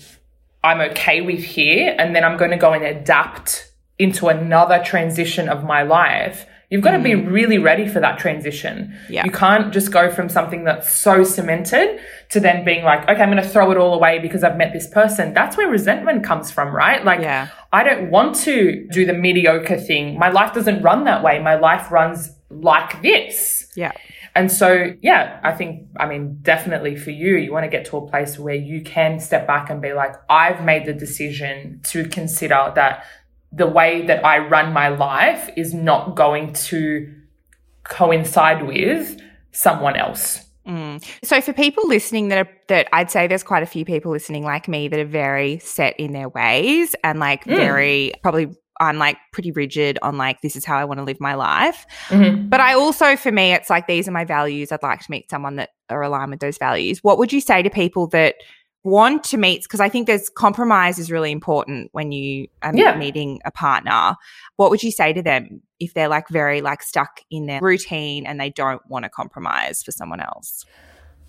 [0.62, 5.48] I'm okay with here, and then I'm going to go and adapt into another transition
[5.48, 6.46] of my life.
[6.70, 8.94] You've got to be really ready for that transition.
[9.07, 9.11] Mm.
[9.11, 9.24] Yeah.
[9.24, 13.31] You can't just go from something that's so cemented to then being like, okay, I'm
[13.31, 15.35] going to throw it all away because I've met this person.
[15.35, 17.05] That's where resentment comes from, right?
[17.05, 17.48] Like, Yeah.
[17.72, 20.16] I don't want to do the mediocre thing.
[20.16, 21.40] My life doesn't run that way.
[21.40, 23.66] My life runs like this.
[23.74, 23.92] Yeah.
[24.35, 27.97] And so, yeah, I think, I mean, definitely for you, you want to get to
[27.97, 32.09] a place where you can step back and be like, I've made the decision to
[32.09, 33.05] consider that
[33.53, 37.12] the way that I run my life is not going to
[37.83, 39.21] coincide with
[39.53, 40.45] someone else.
[40.66, 41.05] Mm.
[41.25, 44.45] So for people listening that are that I'd say there's quite a few people listening
[44.45, 47.57] like me that are very set in their ways and like hmm.
[47.57, 51.21] very probably I'm like pretty rigid on like this is how I want to live
[51.21, 51.87] my life.
[52.09, 52.49] Mhm.
[52.51, 54.73] But I also for me it's like these are my values.
[54.73, 56.99] I'd like to meet someone that are aligned with those values.
[57.05, 58.37] What would you say to people that
[58.83, 62.97] want to meet because I think there's compromise is really important when you are Yeah.
[62.97, 64.16] meeting a partner.
[64.57, 68.25] What would you say to them if they're like very like stuck in their routine
[68.25, 70.64] and they don't want to compromise for someone else?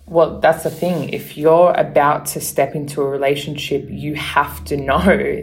[0.06, 1.10] Well, that's the thing.
[1.10, 5.00] If you're about to step into a relationship, you have to know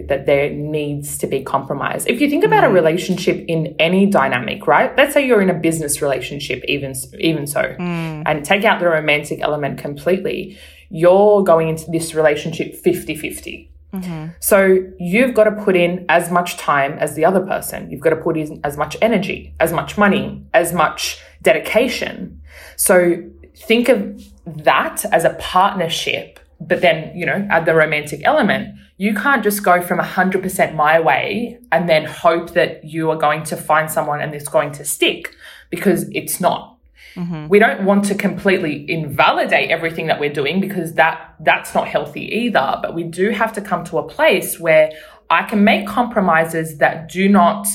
[0.08, 2.06] that there needs to be compromise.
[2.06, 2.74] If you think about a mm.
[2.74, 4.96] relationship in any dynamic, right?
[4.98, 8.24] Let's say you're in a business relationship, even even so, mm.
[8.26, 10.58] and take out the romantic element completely,
[10.90, 13.72] you're going into this relationship 50 50.
[13.94, 14.28] Mm-hmm.
[14.40, 17.90] So you've got to put in as much time as the other person.
[17.90, 22.42] You've got to put in as much energy, as much money, as much dedication.
[22.76, 23.24] So
[23.56, 24.22] think of
[24.64, 28.76] that as a partnership, but then, you know, add the romantic element.
[28.98, 33.44] You can't just go from 100% my way and then hope that you are going
[33.44, 35.34] to find someone and it's going to stick
[35.70, 36.80] because it's not
[37.16, 37.48] mm-hmm.
[37.48, 42.22] we don't want to completely invalidate everything that we're doing because that that's not healthy
[42.22, 44.92] either but we do have to come to a place where
[45.30, 47.68] i can make compromises that do not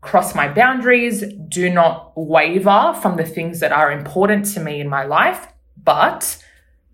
[0.00, 4.88] cross my boundaries do not waver from the things that are important to me in
[4.88, 5.48] my life
[5.82, 6.42] but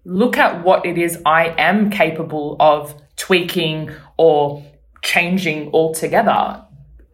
[0.04, 4.64] look at what it is i am capable of tweaking or
[5.02, 6.64] changing altogether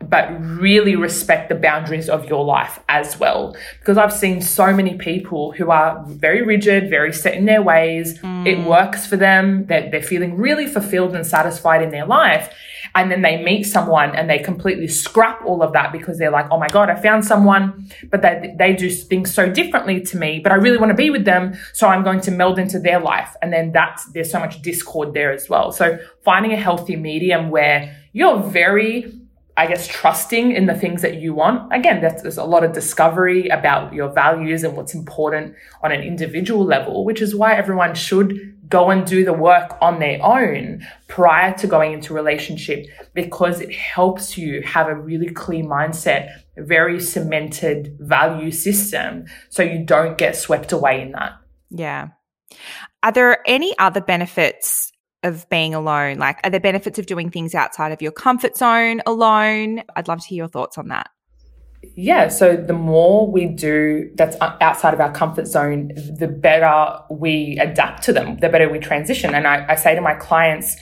[0.08, 3.56] but really respect the boundaries of your life as well.
[3.78, 8.18] Because I've seen so many people who are very rigid, very set in their ways.
[8.18, 8.46] Hmm.
[8.46, 9.66] It works for them.
[9.66, 12.52] They're, they're feeling really fulfilled and satisfied in their life.
[12.94, 16.46] And then they meet someone and they completely scrap all of that because they're like,
[16.50, 20.40] oh my God, I found someone, but they, they do things so differently to me,
[20.40, 21.54] but I really want to be with them.
[21.74, 23.34] So I'm going to meld into their life.
[23.42, 25.72] And then that's, there's so much discord there as well.
[25.72, 29.12] So finding a healthy medium where you're very
[29.56, 31.72] I guess, trusting in the things that you want.
[31.72, 36.02] Again, that's, there's a lot of discovery about your values and what's important on an
[36.02, 40.84] individual level, which is why everyone should go and do the work on their own
[41.08, 46.62] prior to going into relationship because it helps you have a really clear mindset, a
[46.62, 51.32] very cemented value system so you don't get swept away in that.
[51.70, 52.08] Yeah.
[53.02, 54.92] Are there any other benefits
[55.26, 56.18] of being alone?
[56.18, 59.82] Like, are there benefits of doing things outside of your comfort zone alone?
[59.94, 61.10] I'd love to hear your thoughts on that.
[61.94, 67.58] Yeah, so the more we do that's outside of our comfort zone, the better we
[67.60, 69.34] adapt to them, the better we transition.
[69.34, 70.76] And I, I say to my clients,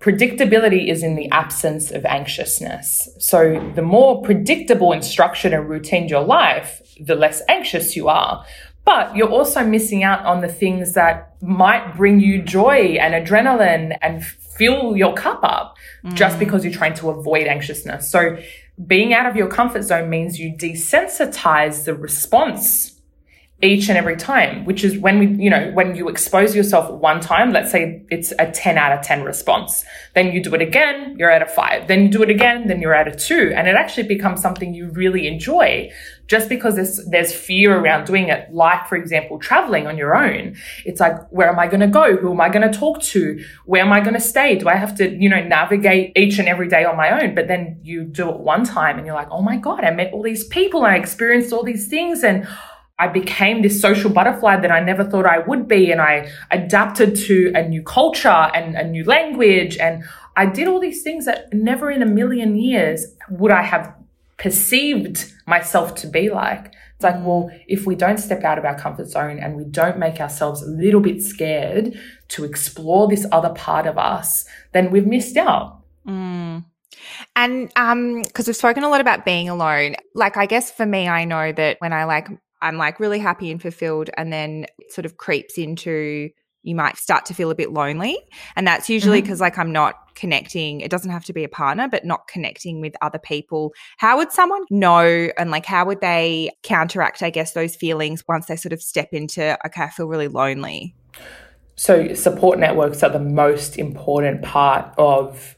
[0.00, 3.08] predictability is in the absence of anxiousness.
[3.18, 8.44] So the more predictable and structured and routine your life, the less anxious you are.
[8.86, 13.98] But you're also missing out on the things that might bring you joy and adrenaline
[14.00, 16.14] and fill your cup up mm.
[16.14, 18.08] just because you're trying to avoid anxiousness.
[18.08, 18.38] So
[18.86, 22.96] being out of your comfort zone means you desensitize the response
[23.62, 27.20] each and every time, which is when we, you know, when you expose yourself one
[27.20, 29.82] time, let's say it's a 10 out of 10 response,
[30.14, 32.82] then you do it again, you're at a five, then you do it again, then
[32.82, 33.52] you're at a two.
[33.56, 35.90] And it actually becomes something you really enjoy
[36.26, 38.52] just because there's, there's fear around doing it.
[38.52, 40.56] Like, for example, traveling on your own.
[40.84, 42.16] It's like, where am I going to go?
[42.16, 43.42] Who am I going to talk to?
[43.64, 44.56] Where am I going to stay?
[44.56, 47.34] Do I have to, you know, navigate each and every day on my own?
[47.34, 50.12] But then you do it one time and you're like, oh my God, I met
[50.12, 52.46] all these people I experienced all these things and
[52.98, 55.90] I became this social butterfly that I never thought I would be.
[55.90, 59.76] And I adapted to a new culture and a new language.
[59.76, 63.94] And I did all these things that never in a million years would I have
[64.38, 66.74] perceived myself to be like.
[66.94, 69.98] It's like, well, if we don't step out of our comfort zone and we don't
[69.98, 75.06] make ourselves a little bit scared to explore this other part of us, then we've
[75.06, 75.82] missed out.
[76.06, 76.64] Mm.
[77.34, 79.96] And um because we've spoken a lot about being alone.
[80.14, 82.28] Like I guess for me I know that when I like
[82.62, 86.30] I'm like really happy and fulfilled, and then it sort of creeps into
[86.66, 88.18] you might start to feel a bit lonely.
[88.56, 89.44] And that's usually because, mm-hmm.
[89.44, 90.80] like, I'm not connecting.
[90.80, 93.72] It doesn't have to be a partner, but not connecting with other people.
[93.98, 98.46] How would someone know and, like, how would they counteract, I guess, those feelings once
[98.46, 100.94] they sort of step into, okay, I feel really lonely?
[101.76, 105.56] So, support networks are the most important part of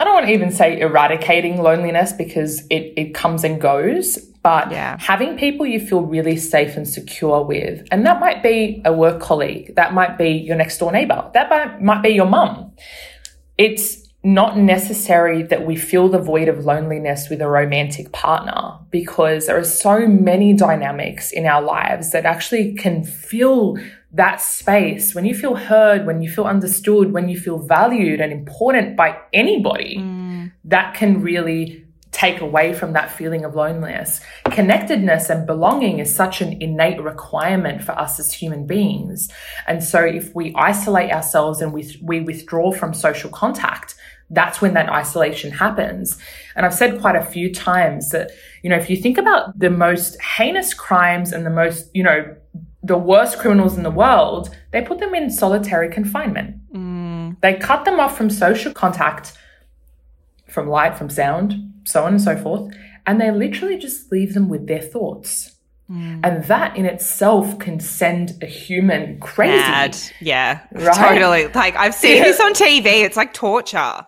[0.00, 4.16] I don't want to even say eradicating loneliness because it, it comes and goes,
[4.48, 4.96] but yeah.
[4.98, 9.20] having people you feel really safe and secure with, and that might be a work
[9.20, 12.72] colleague, that might be your next door neighbor, that might, might be your mum.
[13.58, 19.48] It's not necessary that we fill the void of loneliness with a romantic partner because
[19.48, 23.76] there are so many dynamics in our lives that actually can fill
[24.12, 28.32] that space, when you feel heard, when you feel understood, when you feel valued and
[28.32, 30.50] important by anybody, mm.
[30.64, 31.84] that can really
[32.18, 34.20] take away from that feeling of loneliness.
[34.46, 39.30] Connectedness and belonging is such an innate requirement for us as human beings.
[39.68, 43.94] And so if we isolate ourselves and we, we withdraw from social contact,
[44.30, 46.18] that's when that isolation happens.
[46.56, 49.70] And I've said quite a few times that, you know, if you think about the
[49.70, 52.34] most heinous crimes and the most, you know,
[52.82, 56.56] the worst criminals in the world, they put them in solitary confinement.
[56.72, 57.40] Mm.
[57.42, 59.38] They cut them off from social contact,
[60.48, 62.74] from light, from sound, so on and so forth,
[63.06, 65.54] and they literally just leave them with their thoughts.
[65.90, 66.20] Mm.
[66.22, 69.56] And that in itself can send a human crazy.
[69.56, 69.96] Mad.
[70.20, 70.60] Yeah.
[70.72, 70.94] Right?
[70.94, 71.46] Totally.
[71.48, 72.24] Like I've seen yeah.
[72.24, 73.04] this on TV.
[73.04, 74.06] It's like torture.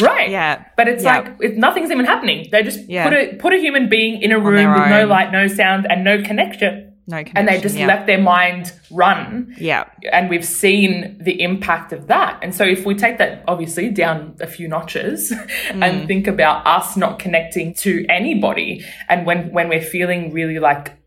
[0.00, 0.30] Right.
[0.30, 0.64] Yeah.
[0.76, 1.18] But it's yeah.
[1.18, 2.48] like it, nothing's even happening.
[2.50, 3.04] They just yeah.
[3.04, 4.90] put a put a human being in a room with own.
[4.90, 7.86] no light, no sound, and no connection no and they just yeah.
[7.86, 9.54] let their mind run.
[9.58, 9.88] Yeah.
[10.12, 12.38] And we've seen the impact of that.
[12.42, 15.30] And so if we take that obviously down a few notches
[15.68, 15.82] mm.
[15.82, 20.98] and think about us not connecting to anybody and when when we're feeling really like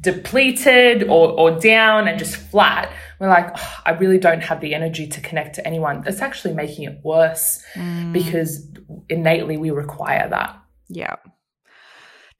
[0.00, 4.74] depleted or, or down and just flat, we're like, oh, I really don't have the
[4.74, 6.04] energy to connect to anyone.
[6.06, 8.12] It's actually making it worse mm.
[8.12, 8.68] because
[9.08, 10.56] innately we require that.
[10.88, 11.16] Yeah.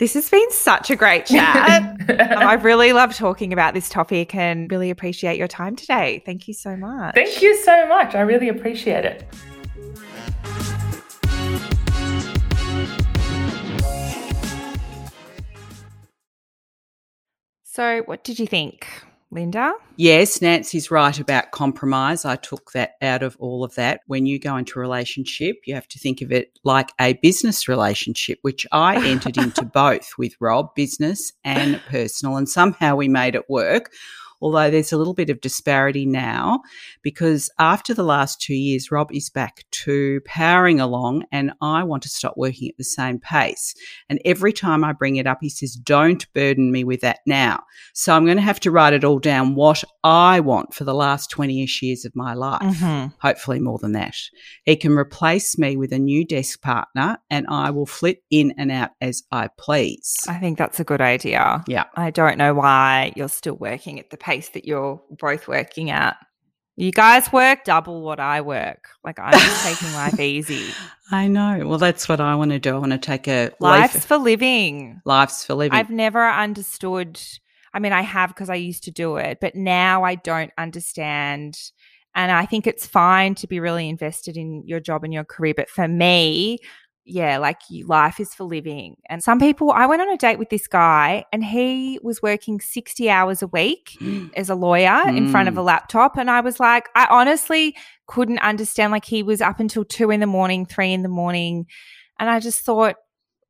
[0.00, 1.94] This has been such a great chat.
[2.08, 6.22] I've really loved talking about this topic and really appreciate your time today.
[6.24, 7.14] Thank you so much.
[7.14, 8.14] Thank you so much.
[8.14, 9.28] I really appreciate it.
[17.62, 18.86] So, what did you think?
[19.32, 19.74] Linda?
[19.96, 22.24] Yes, Nancy's right about compromise.
[22.24, 24.00] I took that out of all of that.
[24.06, 27.68] When you go into a relationship, you have to think of it like a business
[27.68, 33.34] relationship, which I entered into both with Rob, business and personal, and somehow we made
[33.34, 33.92] it work
[34.40, 36.60] although there's a little bit of disparity now
[37.02, 42.02] because after the last two years, Rob is back to powering along and I want
[42.04, 43.74] to stop working at the same pace.
[44.08, 47.62] And every time I bring it up, he says, don't burden me with that now.
[47.94, 50.94] So I'm going to have to write it all down what I want for the
[50.94, 52.62] last 20 ish years of my life.
[52.62, 53.08] Mm-hmm.
[53.20, 54.14] Hopefully more than that.
[54.64, 58.70] He can replace me with a new desk partner and I will flit in and
[58.70, 60.16] out as I please.
[60.28, 61.62] I think that's a good idea.
[61.66, 61.84] Yeah.
[61.96, 65.90] I don't know why you're still working at the pace pace that you're both working
[65.90, 66.16] at.
[66.76, 68.88] You guys work double what I work.
[69.04, 70.72] Like I'm just taking life easy.
[71.10, 71.66] I know.
[71.66, 72.74] Well, that's what I want to do.
[72.74, 75.00] I want to take a Life's for living.
[75.04, 75.76] life's for living.
[75.78, 77.20] I've never understood.
[77.74, 81.58] I mean, I have because I used to do it, but now I don't understand.
[82.14, 85.54] And I think it's fine to be really invested in your job and your career.
[85.56, 86.58] But for me,
[87.10, 88.96] yeah, like life is for living.
[89.08, 92.60] And some people, I went on a date with this guy and he was working
[92.60, 93.98] 60 hours a week
[94.36, 95.64] as a lawyer in front of a mm.
[95.64, 96.16] laptop.
[96.16, 98.92] And I was like, I honestly couldn't understand.
[98.92, 101.66] Like he was up until two in the morning, three in the morning.
[102.18, 102.96] And I just thought,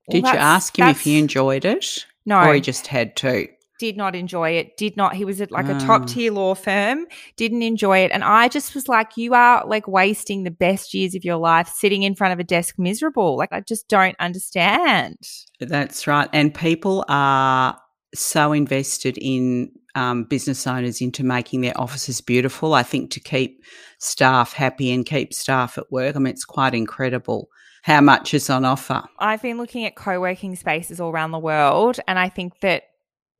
[0.08, 2.06] well, Did you ask him if he enjoyed it?
[2.24, 3.48] No, Or he just had to?
[3.80, 4.76] Did not enjoy it.
[4.76, 5.16] Did not.
[5.16, 5.78] He was at like a Ah.
[5.78, 7.06] top tier law firm.
[7.36, 11.14] Didn't enjoy it, and I just was like, "You are like wasting the best years
[11.16, 15.16] of your life sitting in front of a desk, miserable." Like I just don't understand.
[15.58, 16.28] That's right.
[16.32, 17.76] And people are
[18.14, 22.74] so invested in um, business owners into making their offices beautiful.
[22.74, 23.60] I think to keep
[23.98, 26.14] staff happy and keep staff at work.
[26.14, 27.48] I mean, it's quite incredible
[27.82, 29.02] how much is on offer.
[29.18, 32.82] I've been looking at co-working spaces all around the world, and I think that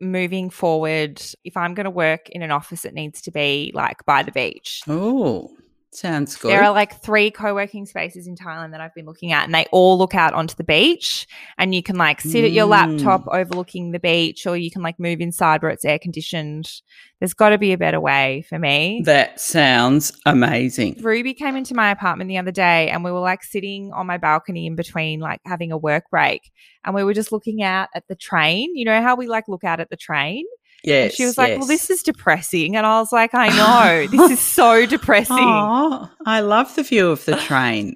[0.01, 4.05] moving forward, if I'm going to work in an office, it needs to be like
[4.07, 4.83] by the beach.
[4.89, 5.51] Oh,
[5.93, 6.51] sounds good.
[6.51, 9.67] There are like three co-working spaces in Thailand that I've been looking at and they
[9.73, 11.27] all look out onto the beach
[11.59, 12.71] and you can like sit at your Mm.
[12.71, 16.71] laptop overlooking the beach or you can like move inside where it's air conditioned.
[17.19, 19.03] There's got to be a better way for me.
[19.05, 20.97] that sounds amazing.
[21.03, 24.17] Ruby came into my apartment the other day and we were like sitting on my
[24.17, 26.51] balcony in between like having a work break
[26.85, 28.75] and we were just looking out at the train.
[28.77, 30.45] You know how we like look out at the train?
[30.85, 31.11] Yes.
[31.11, 31.59] and she was like, yes.
[31.59, 34.07] "Well, this is depressing." And I was like, "I know.
[34.11, 37.95] this is so depressing." Oh, I love the view of the train.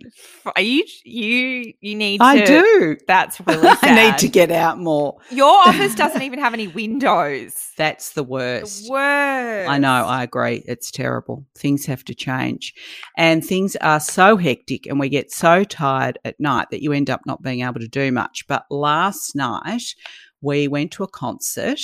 [0.54, 2.96] Are you you you need to I to do.
[3.06, 3.78] That's really sad.
[3.84, 5.16] I need to get out more.
[5.30, 7.54] Your office doesn't even have any windows.
[7.76, 8.90] That's the The worst.
[8.90, 9.68] worst.
[9.70, 10.62] I know, I agree.
[10.66, 11.44] It's terrible.
[11.56, 12.72] Things have to change.
[13.16, 17.10] And things are so hectic and we get so tired at night that you end
[17.10, 18.46] up not being able to do much.
[18.46, 19.82] But last night
[20.40, 21.80] we went to a concert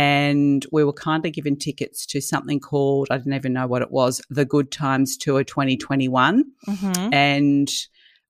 [0.00, 3.90] and we were kindly given tickets to something called, I didn't even know what it
[3.90, 6.44] was, the Good Times Tour 2021.
[6.66, 7.12] Mhm.
[7.12, 7.70] And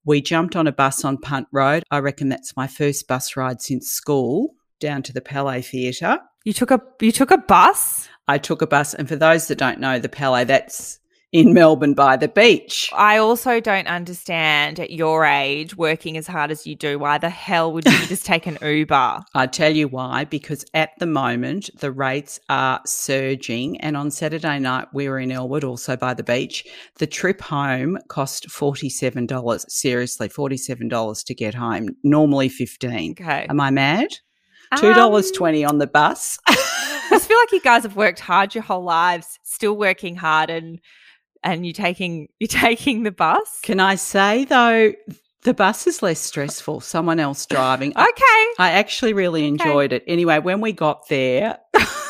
[0.04, 1.84] we jumped on a bus on Punt Road.
[1.90, 6.18] I reckon that's my first bus ride since school down to the Palais Theatre.
[6.44, 8.08] You took a you took a bus.
[8.26, 10.99] I took a bus, and for those that don't know, the Palais that's
[11.32, 12.90] in Melbourne by the beach.
[12.92, 17.30] I also don't understand at your age, working as hard as you do, why the
[17.30, 19.20] hell would you just take an Uber?
[19.34, 24.58] I tell you why, because at the moment the rates are surging, and on Saturday
[24.58, 26.66] night we were in Elwood, also by the beach.
[26.96, 29.64] The trip home cost forty seven dollars.
[29.68, 31.90] Seriously, forty seven dollars to get home.
[32.02, 33.12] Normally fifteen.
[33.12, 33.46] Okay.
[33.48, 34.08] Am I mad?
[34.76, 36.38] Two dollars Um, twenty on the bus.
[36.46, 40.48] I just feel like you guys have worked hard your whole lives, still working hard,
[40.50, 40.80] and
[41.42, 43.60] and you're taking you're taking the bus.
[43.62, 44.92] Can I say though,
[45.42, 46.80] the bus is less stressful.
[46.80, 47.90] Someone else driving.
[47.92, 48.44] Okay.
[48.58, 50.04] I actually really enjoyed it.
[50.06, 51.58] Anyway, when we got there,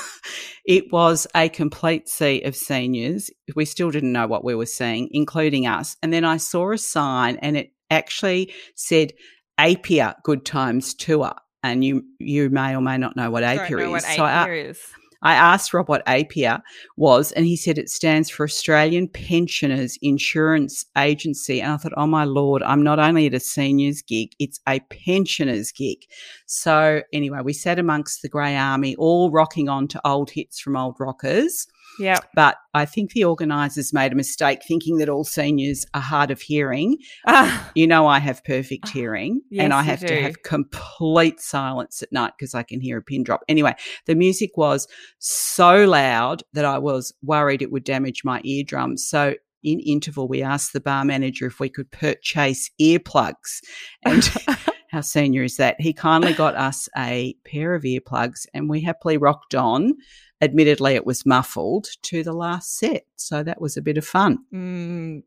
[0.65, 3.31] it was a complete sea of seniors.
[3.55, 5.97] We still didn't know what we were seeing, including us.
[6.03, 9.13] And then I saw a sign, and it actually said
[9.59, 11.33] Apia Good Times Tour.
[11.63, 14.03] And you you may or may not know what Apia know is.
[14.03, 14.81] what so I, Apia is.
[15.23, 16.63] I asked Rob what APIA
[16.97, 21.61] was, and he said it stands for Australian Pensioners Insurance Agency.
[21.61, 24.81] And I thought, oh my lord, I'm not only at a seniors gig, it's a
[24.91, 25.99] pensioners gig.
[26.47, 30.77] So anyway, we sat amongst the Grey Army, all rocking on to old hits from
[30.77, 31.67] old rockers.
[31.99, 32.19] Yeah.
[32.35, 36.41] But I think the organisers made a mistake thinking that all seniors are hard of
[36.41, 36.99] hearing.
[37.27, 42.03] Ah, You know, I have perfect hearing Yes, and I have to have complete silence
[42.03, 43.43] at night because I can hear a pin drop.
[43.49, 43.75] Anyway,
[44.07, 44.87] the music was
[45.19, 49.07] so loud that I was worried it would damage my eardrums.
[49.07, 53.61] So, in interval, we asked the bar manager if we could purchase earplugs.
[54.05, 54.27] And
[54.91, 55.79] how senior is that?
[55.79, 59.95] He kindly got us a pair of earplugs and we happily rocked on.
[60.41, 63.05] Admittedly, it was muffled to the last set.
[63.17, 64.39] So, that was a bit of fun.
[64.53, 65.23] mm,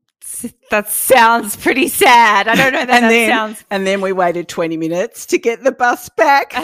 [0.72, 2.48] that sounds pretty sad.
[2.48, 3.66] I don't know that And that then- sounds.
[3.70, 6.54] And then we waited 20 minutes to get the bus back.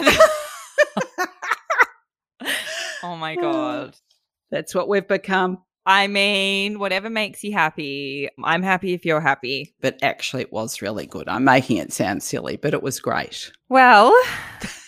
[3.02, 3.96] Oh my god.
[4.50, 5.58] That's what we've become.
[5.86, 8.28] I mean, whatever makes you happy.
[8.44, 9.74] I'm happy if you're happy.
[9.80, 11.28] But actually, it was really good.
[11.28, 13.52] I'm making it sound silly, but it was great.
[13.70, 14.14] Well,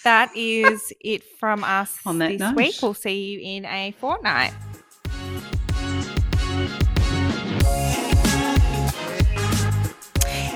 [0.04, 2.56] that is it from us On that this note.
[2.56, 2.74] week.
[2.82, 4.52] We'll see you in a fortnight.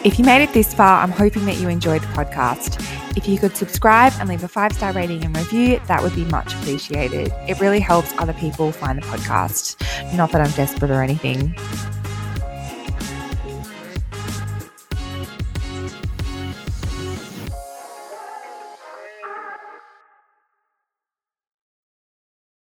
[0.05, 2.81] If you made it this far, I'm hoping that you enjoyed the podcast.
[3.17, 6.25] If you could subscribe and leave a five star rating and review, that would be
[6.27, 7.33] much appreciated.
[7.49, 9.77] It really helps other people find the podcast.
[10.17, 11.57] Not that I'm desperate or anything.